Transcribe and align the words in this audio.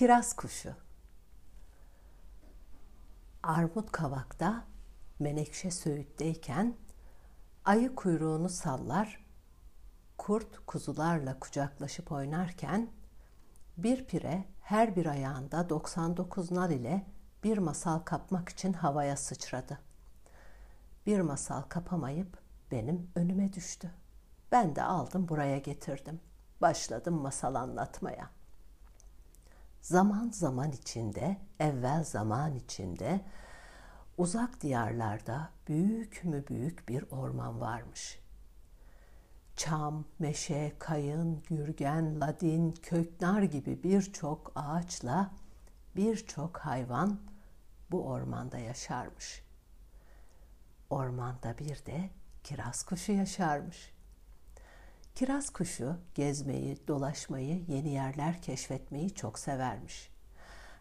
Kiraz 0.00 0.32
kuşu. 0.32 0.74
Armut 3.42 3.92
kavakta 3.92 4.64
menekşe 5.18 5.70
söğütteyken 5.70 6.76
ayı 7.64 7.94
kuyruğunu 7.94 8.48
sallar, 8.48 9.24
kurt 10.18 10.66
kuzularla 10.66 11.38
kucaklaşıp 11.38 12.12
oynarken 12.12 12.90
bir 13.76 14.04
pire 14.04 14.44
her 14.60 14.96
bir 14.96 15.06
ayağında 15.06 15.68
99 15.68 16.50
nal 16.50 16.70
ile 16.70 17.06
bir 17.44 17.58
masal 17.58 17.98
kapmak 17.98 18.48
için 18.48 18.72
havaya 18.72 19.16
sıçradı. 19.16 19.78
Bir 21.06 21.20
masal 21.20 21.62
kapamayıp 21.62 22.38
benim 22.70 23.10
önüme 23.14 23.52
düştü. 23.52 23.90
Ben 24.52 24.76
de 24.76 24.82
aldım 24.82 25.28
buraya 25.28 25.58
getirdim. 25.58 26.20
Başladım 26.60 27.14
masal 27.14 27.54
anlatmaya.'' 27.54 28.39
Zaman 29.82 30.30
zaman 30.30 30.72
içinde, 30.72 31.36
evvel 31.60 32.04
zaman 32.04 32.54
içinde 32.54 33.20
uzak 34.18 34.60
diyarlarda 34.60 35.50
büyük 35.68 36.24
mü 36.24 36.44
büyük 36.48 36.88
bir 36.88 37.04
orman 37.10 37.60
varmış. 37.60 38.18
Çam, 39.56 40.04
meşe, 40.18 40.72
kayın, 40.78 41.42
gürgen, 41.42 42.20
ladin, 42.20 42.72
köknar 42.72 43.42
gibi 43.42 43.82
birçok 43.82 44.52
ağaçla 44.54 45.30
birçok 45.96 46.58
hayvan 46.58 47.20
bu 47.90 48.06
ormanda 48.06 48.58
yaşarmış. 48.58 49.44
Ormanda 50.90 51.58
bir 51.58 51.86
de 51.86 52.10
kiraz 52.44 52.82
kuşu 52.82 53.12
yaşarmış.'' 53.12 53.99
Kiraz 55.14 55.50
kuşu 55.50 55.96
gezmeyi, 56.14 56.88
dolaşmayı, 56.88 57.64
yeni 57.68 57.88
yerler 57.88 58.42
keşfetmeyi 58.42 59.14
çok 59.14 59.38
severmiş. 59.38 60.10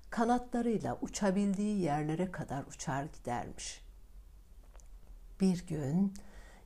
Kanatlarıyla 0.09 0.97
uçabildiği 1.01 1.81
yerlere 1.81 2.31
kadar 2.31 2.63
uçar 2.63 3.03
gidermiş. 3.03 3.81
Bir 5.41 5.67
gün 5.67 6.13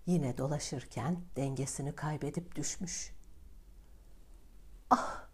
yine 0.05 0.37
dolaşırken 0.37 1.17
dengesini 1.35 1.95
kaybedip 1.95 2.55
düşmüş. 2.55 3.13
Ah, 4.89 5.27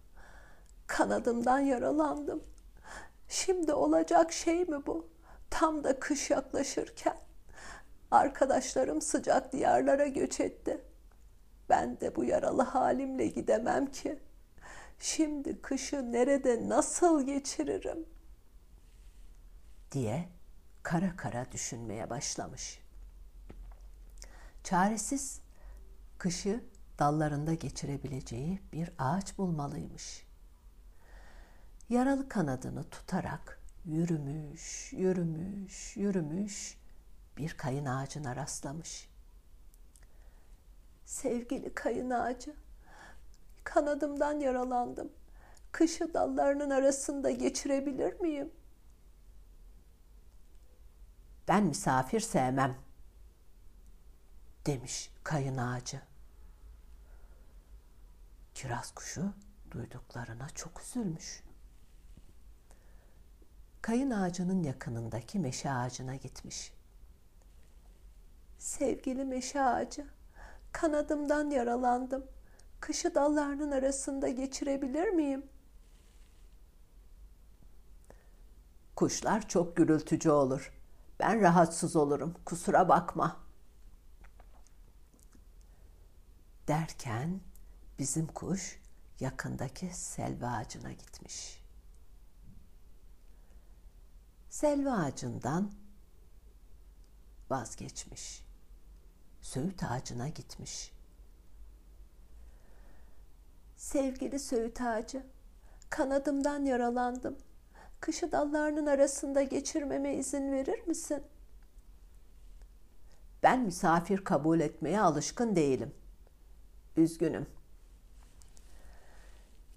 kanadımdan 0.87 1.59
yaralandım. 1.59 2.43
Şimdi 3.27 3.73
olacak 3.73 4.31
şey 4.33 4.65
mi 4.65 4.85
bu? 4.85 5.09
Tam 5.49 5.83
da 5.83 5.99
kış 5.99 6.29
yaklaşırken. 6.29 7.17
Arkadaşlarım 8.11 9.01
sıcak 9.01 9.53
diyarlara 9.53 10.07
göç 10.07 10.39
etti. 10.39 10.81
Ben 11.69 11.99
de 11.99 12.15
bu 12.15 12.23
yaralı 12.23 12.61
halimle 12.61 13.27
gidemem 13.27 13.91
ki. 13.91 14.19
Şimdi 14.99 15.61
kışı 15.61 16.11
nerede 16.11 16.69
nasıl 16.69 17.25
geçiririm? 17.25 18.05
diye 19.91 20.29
kara 20.83 21.15
kara 21.15 21.51
düşünmeye 21.51 22.09
başlamış. 22.09 22.79
Çaresiz 24.63 25.41
kışı 26.17 26.63
dallarında 26.99 27.53
geçirebileceği 27.53 28.61
bir 28.73 28.91
ağaç 28.97 29.37
bulmalıymış. 29.37 30.25
Yaralı 31.89 32.29
kanadını 32.29 32.89
tutarak 32.89 33.61
yürümüş, 33.85 34.93
yürümüş, 34.93 35.97
yürümüş 35.97 36.77
bir 37.37 37.49
kayın 37.57 37.85
ağacına 37.85 38.35
rastlamış. 38.35 39.08
Sevgili 41.09 41.73
kayın 41.73 42.09
ağacı, 42.09 42.55
kanadımdan 43.63 44.39
yaralandım. 44.39 45.11
Kışı 45.71 46.13
dallarının 46.13 46.69
arasında 46.69 47.31
geçirebilir 47.31 48.19
miyim? 48.19 48.51
Ben 51.47 51.63
misafir 51.63 52.19
sevmem, 52.19 52.75
demiş 54.65 55.11
kayın 55.23 55.57
ağacı. 55.57 56.01
Kiraz 58.55 58.91
kuşu 58.91 59.33
duyduklarına 59.71 60.49
çok 60.49 60.81
üzülmüş. 60.81 61.43
Kayın 63.81 64.11
ağacının 64.11 64.63
yakınındaki 64.63 65.39
meşe 65.39 65.71
ağacına 65.71 66.15
gitmiş. 66.15 66.73
Sevgili 68.57 69.25
meşe 69.25 69.61
ağacı, 69.61 70.07
Kanadımdan 70.81 71.49
yaralandım. 71.49 72.27
Kışı 72.79 73.15
dallarının 73.15 73.71
arasında 73.71 74.29
geçirebilir 74.29 75.09
miyim? 75.09 75.45
Kuşlar 78.95 79.47
çok 79.47 79.77
gürültücü 79.77 80.29
olur. 80.29 80.73
Ben 81.19 81.41
rahatsız 81.41 81.95
olurum. 81.95 82.35
Kusura 82.45 82.89
bakma. 82.89 83.37
Derken 86.67 87.41
bizim 87.99 88.27
kuş 88.27 88.81
yakındaki 89.19 89.89
selva 89.93 90.47
ağacına 90.47 90.91
gitmiş. 90.91 91.63
Selva 94.49 94.91
ağacından 94.91 95.71
vazgeçmiş 97.49 98.48
söğüt 99.49 99.83
ağacına 99.83 100.27
gitmiş. 100.27 100.91
Sevgili 103.77 104.39
söğüt 104.39 104.81
ağacı, 104.81 105.23
kanadımdan 105.89 106.65
yaralandım. 106.65 107.37
Kışı 107.99 108.31
dallarının 108.31 108.85
arasında 108.85 109.43
geçirmeme 109.43 110.15
izin 110.15 110.51
verir 110.51 110.87
misin? 110.87 111.23
Ben 113.43 113.61
misafir 113.61 114.23
kabul 114.23 114.59
etmeye 114.59 115.01
alışkın 115.01 115.55
değilim. 115.55 115.93
Üzgünüm. 116.97 117.47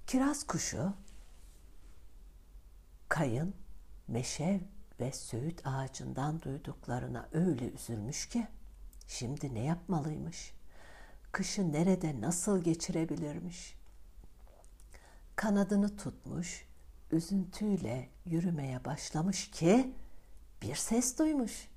Kiraz 0.07 0.45
kuşu, 0.45 0.93
kayın, 3.09 3.55
meşe 4.09 4.61
ve 5.01 5.13
söğüt 5.13 5.67
ağacından 5.67 6.43
duyduklarına 6.43 7.29
öyle 7.33 7.71
üzülmüş 7.71 8.29
ki 8.29 8.47
Şimdi 9.19 9.55
ne 9.55 9.65
yapmalıymış? 9.65 10.53
Kışı 11.33 11.73
nerede 11.73 12.21
nasıl 12.21 12.63
geçirebilirmiş? 12.65 13.75
Kanadını 15.37 15.97
tutmuş, 15.97 16.65
üzüntüyle 17.11 18.09
yürümeye 18.27 18.85
başlamış 18.85 19.51
ki 19.51 19.93
bir 20.63 20.75
ses 20.75 21.19
duymuş. 21.19 21.69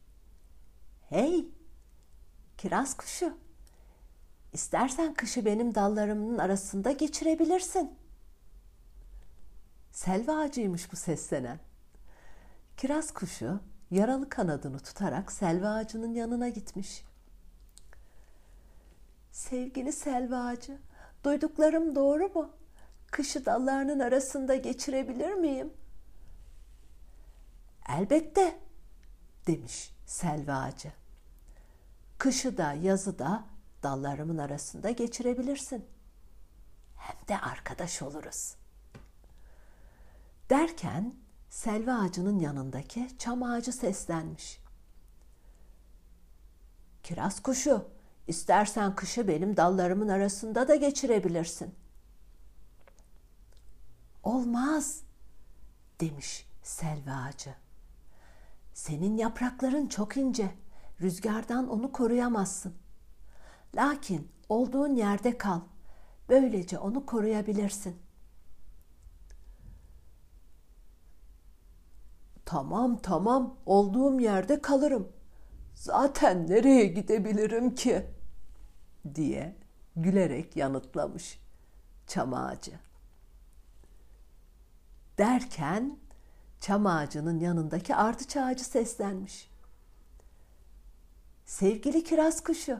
Hey, 1.09 1.47
kiraz 2.57 2.97
kuşu, 2.97 3.37
istersen 4.53 5.13
kışı 5.13 5.45
benim 5.45 5.75
dallarımın 5.75 6.37
arasında 6.37 6.91
geçirebilirsin. 6.91 7.95
Selva 9.91 10.39
ağacıymış 10.39 10.91
bu 10.91 10.95
seslenen. 10.95 11.59
Kiraz 12.77 13.13
kuşu 13.13 13.59
yaralı 13.91 14.29
kanadını 14.29 14.79
tutarak 14.79 15.31
selva 15.31 15.69
ağacının 15.69 16.13
yanına 16.13 16.49
gitmiş. 16.49 17.03
Sevgili 19.35 19.93
selva 19.93 20.37
ağacı, 20.37 20.77
duyduklarım 21.23 21.95
doğru 21.95 22.29
mu? 22.29 22.49
Kışı 23.11 23.45
dallarının 23.45 23.99
arasında 23.99 24.55
geçirebilir 24.55 25.33
miyim? 25.33 25.73
Elbette, 27.89 28.59
demiş 29.47 29.93
selva 30.05 30.53
ağacı. 30.53 30.91
Kışı 32.17 32.57
da 32.57 32.73
yazı 32.73 33.19
da 33.19 33.43
dallarımın 33.83 34.37
arasında 34.37 34.91
geçirebilirsin. 34.91 35.85
Hem 36.97 37.27
de 37.27 37.41
arkadaş 37.41 38.01
oluruz. 38.01 38.55
Derken 40.49 41.13
selva 41.49 41.93
ağacının 41.93 42.39
yanındaki 42.39 43.17
çam 43.17 43.43
ağacı 43.43 43.73
seslenmiş. 43.73 44.59
Kiraz 47.03 47.41
kuşu, 47.41 47.94
İstersen 48.27 48.95
kışı 48.95 49.27
benim 49.27 49.57
dallarımın 49.57 50.07
arasında 50.07 50.67
da 50.67 50.75
geçirebilirsin. 50.75 51.75
Olmaz, 54.23 55.01
demiş 56.01 56.47
selva 56.63 57.11
ağacı. 57.11 57.55
Senin 58.73 59.17
yaprakların 59.17 59.87
çok 59.87 60.17
ince, 60.17 60.51
rüzgardan 61.01 61.69
onu 61.69 61.91
koruyamazsın. 61.91 62.75
Lakin 63.75 64.31
olduğun 64.49 64.95
yerde 64.95 65.37
kal, 65.37 65.59
böylece 66.29 66.79
onu 66.79 67.05
koruyabilirsin. 67.05 67.95
Tamam 72.45 72.97
tamam, 73.01 73.57
olduğum 73.65 74.19
yerde 74.19 74.61
kalırım. 74.61 75.11
Zaten 75.73 76.47
nereye 76.47 76.85
gidebilirim 76.85 77.75
ki?'' 77.75 78.14
Diye 79.15 79.55
gülerek 79.95 80.55
yanıtlamış 80.55 81.39
çam 82.07 82.33
ağacı. 82.33 82.79
Derken 85.17 85.97
çam 86.59 86.87
ağacının 86.87 87.39
yanındaki 87.39 87.95
ardıç 87.95 88.37
ağacı 88.37 88.63
seslenmiş. 88.63 89.51
Sevgili 91.45 92.03
kiraz 92.03 92.43
kuşu, 92.43 92.79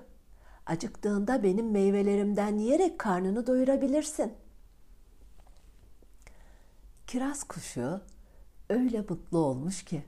acıktığında 0.65 1.43
benim 1.43 1.71
meyvelerimden 1.71 2.57
yiyerek 2.57 2.99
karnını 2.99 3.47
doyurabilirsin. 3.47 4.33
Kiraz 7.07 7.43
kuşu 7.43 8.01
öyle 8.69 9.01
mutlu 9.01 9.37
olmuş 9.37 9.83
ki 9.83 10.05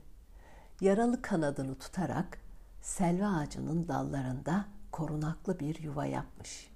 yaralı 0.80 1.22
kanadını 1.22 1.78
tutarak 1.78 2.38
selva 2.82 3.26
ağacının 3.26 3.88
dallarında 3.88 4.64
korunaklı 4.98 5.60
bir 5.60 5.82
yuva 5.82 6.06
yapmış. 6.06 6.70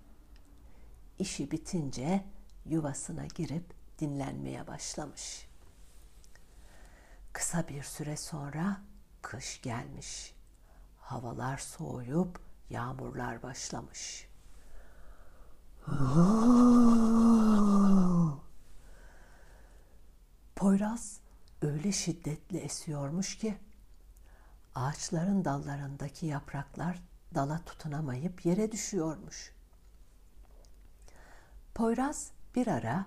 İşi 1.19 1.51
bitince 1.51 2.25
yuvasına 2.67 3.27
girip 3.27 3.75
dinlenmeye 3.99 4.67
başlamış. 4.67 5.49
Kısa 7.33 7.69
bir 7.69 7.83
süre 7.83 8.17
sonra 8.17 8.81
kış 9.23 9.63
gelmiş. 9.63 10.35
Havalar 11.01 11.59
soğuyup 11.59 12.41
yağmurlar 12.71 13.43
başlamış. 13.43 14.29
Poyraz 20.57 21.21
öyle 21.63 21.93
şiddetli 21.93 22.59
esiyormuş 22.59 23.39
ki 23.39 23.59
ağaçların 24.75 25.45
dallarındaki 25.45 26.27
yapraklar 26.27 27.12
dala 27.34 27.64
tutunamayıp 27.64 28.46
yere 28.46 28.73
düşüyormuş. 28.73 29.52
Poyraz 31.75 32.31
bir 32.55 32.67
ara 32.67 33.06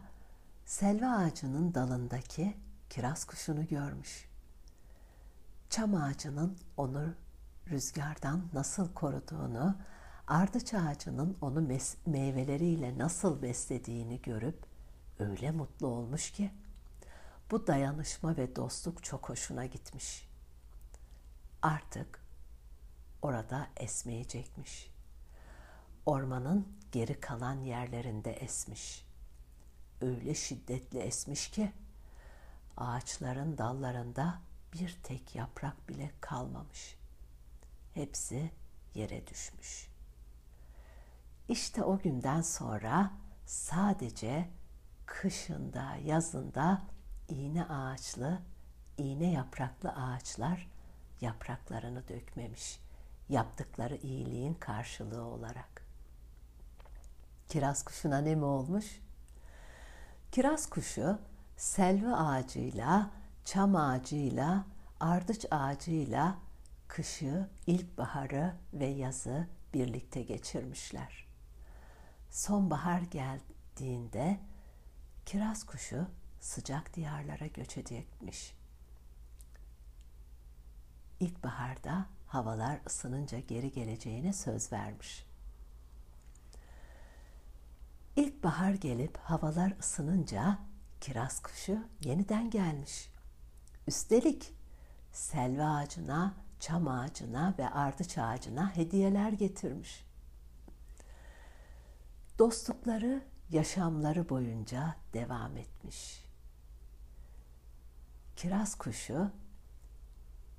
selva 0.65 1.11
ağacının 1.11 1.73
dalındaki 1.73 2.57
kiraz 2.89 3.25
kuşunu 3.25 3.67
görmüş. 3.67 4.29
Çam 5.69 5.95
ağacının 5.95 6.57
onu 6.77 7.13
rüzgardan 7.69 8.41
nasıl 8.53 8.93
koruduğunu, 8.93 9.75
ardıç 10.27 10.73
ağacının 10.73 11.37
onu 11.41 11.67
meyveleriyle 12.05 12.97
nasıl 12.97 13.41
beslediğini 13.41 14.21
görüp 14.21 14.65
öyle 15.19 15.51
mutlu 15.51 15.87
olmuş 15.87 16.31
ki 16.31 16.51
bu 17.51 17.67
dayanışma 17.67 18.37
ve 18.37 18.55
dostluk 18.55 19.03
çok 19.03 19.29
hoşuna 19.29 19.65
gitmiş. 19.65 20.27
Artık 21.61 22.24
orada 23.25 23.67
esmeyecekmiş. 23.77 24.91
Ormanın 26.05 26.67
geri 26.91 27.19
kalan 27.19 27.61
yerlerinde 27.61 28.31
esmiş. 28.31 29.05
Öyle 30.01 30.35
şiddetli 30.35 30.99
esmiş 30.99 31.51
ki 31.51 31.71
ağaçların 32.77 33.57
dallarında 33.57 34.41
bir 34.73 34.97
tek 35.03 35.35
yaprak 35.35 35.89
bile 35.89 36.11
kalmamış. 36.21 36.97
Hepsi 37.93 38.51
yere 38.95 39.27
düşmüş. 39.27 39.87
İşte 41.49 41.83
o 41.83 41.99
günden 41.99 42.41
sonra 42.41 43.11
sadece 43.45 44.49
kışında, 45.05 45.95
yazında 45.95 46.81
iğne 47.29 47.65
ağaçlı, 47.65 48.41
iğne 48.97 49.31
yapraklı 49.31 49.89
ağaçlar 49.91 50.67
yapraklarını 51.21 52.07
dökmemiş. 52.07 52.84
Yaptıkları 53.29 53.95
iyiliğin 53.95 54.53
karşılığı 54.53 55.23
olarak. 55.23 55.85
Kiraz 57.49 57.83
kuşuna 57.83 58.17
ne 58.17 58.35
mi 58.35 58.45
olmuş? 58.45 59.01
Kiraz 60.31 60.69
kuşu 60.69 61.19
selvi 61.57 62.15
ağacıyla, 62.15 63.11
çam 63.45 63.75
ağacıyla, 63.75 64.65
ardıç 64.99 65.45
ağacıyla 65.51 66.37
kışı, 66.87 67.49
ilkbaharı 67.67 68.55
ve 68.73 68.85
yazı 68.85 69.47
birlikte 69.73 70.21
geçirmişler. 70.21 71.27
Sonbahar 72.31 73.01
geldiğinde 73.01 74.39
kiraz 75.25 75.63
kuşu 75.63 76.07
sıcak 76.39 76.93
diyarlara 76.93 77.47
göç 77.47 77.77
edecekmiş. 77.77 78.55
İlkbaharda 81.19 82.05
havalar 82.35 82.79
ısınınca 82.87 83.39
geri 83.39 83.71
geleceğine 83.71 84.33
söz 84.33 84.71
vermiş. 84.71 85.25
İlkbahar 88.15 88.73
gelip 88.73 89.17
havalar 89.17 89.73
ısınınca 89.79 90.59
kiraz 91.01 91.41
kuşu 91.41 91.77
yeniden 92.01 92.49
gelmiş. 92.49 93.09
Üstelik 93.87 94.53
selva 95.11 95.75
ağacına, 95.75 96.33
çam 96.59 96.87
ağacına 96.87 97.53
ve 97.59 97.69
ardıç 97.69 98.17
ağacına 98.17 98.75
hediyeler 98.75 99.31
getirmiş. 99.31 100.05
Dostlukları 102.39 103.23
yaşamları 103.49 104.29
boyunca 104.29 104.95
devam 105.13 105.57
etmiş. 105.57 106.25
Kiraz 108.35 108.75
kuşu 108.75 109.31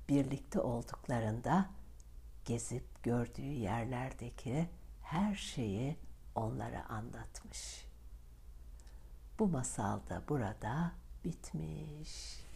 birlikte 0.09 0.59
olduklarında 0.59 1.69
gezip 2.45 3.03
gördüğü 3.03 3.41
yerlerdeki 3.41 4.69
her 5.01 5.35
şeyi 5.35 5.97
onlara 6.35 6.85
anlatmış. 6.89 7.85
Bu 9.39 9.47
masal 9.47 9.99
da 10.09 10.23
burada 10.29 10.91
bitmiş. 11.25 12.46